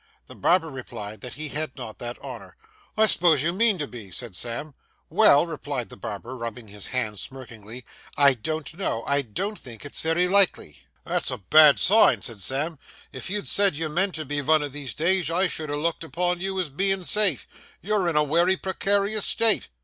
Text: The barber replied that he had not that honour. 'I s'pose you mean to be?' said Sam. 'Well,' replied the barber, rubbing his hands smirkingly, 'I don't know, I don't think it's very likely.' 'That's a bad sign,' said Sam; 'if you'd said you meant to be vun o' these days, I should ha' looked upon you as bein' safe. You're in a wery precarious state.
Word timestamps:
The 0.25 0.33
barber 0.33 0.71
replied 0.71 1.21
that 1.21 1.35
he 1.35 1.49
had 1.49 1.77
not 1.77 1.99
that 1.99 2.17
honour. 2.23 2.57
'I 2.97 3.05
s'pose 3.05 3.43
you 3.43 3.53
mean 3.53 3.77
to 3.77 3.85
be?' 3.85 4.09
said 4.09 4.35
Sam. 4.35 4.73
'Well,' 5.11 5.45
replied 5.45 5.89
the 5.89 5.95
barber, 5.95 6.35
rubbing 6.35 6.69
his 6.69 6.87
hands 6.87 7.21
smirkingly, 7.21 7.83
'I 8.17 8.33
don't 8.33 8.73
know, 8.79 9.03
I 9.05 9.21
don't 9.21 9.59
think 9.59 9.85
it's 9.85 10.01
very 10.01 10.27
likely.' 10.27 10.79
'That's 11.05 11.29
a 11.29 11.37
bad 11.37 11.77
sign,' 11.79 12.23
said 12.23 12.41
Sam; 12.41 12.79
'if 13.13 13.29
you'd 13.29 13.47
said 13.47 13.75
you 13.75 13.89
meant 13.89 14.15
to 14.15 14.25
be 14.25 14.39
vun 14.41 14.63
o' 14.63 14.69
these 14.69 14.95
days, 14.95 15.29
I 15.29 15.45
should 15.45 15.69
ha' 15.69 15.73
looked 15.77 16.03
upon 16.03 16.41
you 16.41 16.59
as 16.59 16.71
bein' 16.71 17.03
safe. 17.03 17.47
You're 17.79 18.09
in 18.09 18.15
a 18.15 18.23
wery 18.23 18.55
precarious 18.55 19.27
state. 19.27 19.67